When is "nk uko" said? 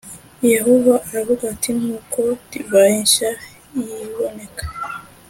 1.77-2.21